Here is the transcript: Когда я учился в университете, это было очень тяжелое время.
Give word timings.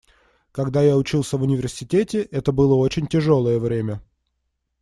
Когда 0.51 0.81
я 0.81 0.97
учился 0.97 1.37
в 1.37 1.43
университете, 1.43 2.23
это 2.23 2.51
было 2.51 2.73
очень 2.73 3.05
тяжелое 3.05 3.59
время. 3.59 4.01